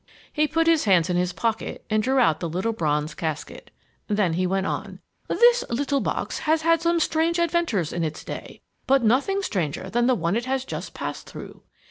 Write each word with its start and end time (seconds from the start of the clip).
He 0.33 0.47
put 0.47 0.65
his 0.65 0.85
hands 0.85 1.11
in 1.11 1.15
his 1.15 1.31
pocket 1.31 1.85
and 1.87 2.01
drew 2.01 2.17
out 2.17 2.39
the 2.39 2.49
little 2.49 2.73
bronze 2.73 3.13
casket. 3.13 3.69
Then 4.07 4.33
he 4.33 4.47
went 4.47 4.65
on, 4.65 4.99
"This 5.27 5.63
little 5.69 5.99
box 5.99 6.39
has 6.39 6.63
had 6.63 6.81
some 6.81 6.99
strange 6.99 7.37
adventures 7.37 7.93
in 7.93 8.03
its 8.03 8.23
day, 8.23 8.61
but 8.87 9.03
nothing 9.03 9.43
stranger 9.43 9.91
than 9.91 10.07
the 10.07 10.15
one 10.15 10.35
it 10.35 10.45
has 10.45 10.65
just 10.65 10.95
passed 10.95 11.29
through. 11.29 11.61